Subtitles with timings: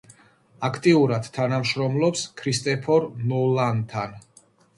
[0.67, 4.19] აქტიურად თანამშრომლობს კრისტოფერ ნოლანთან.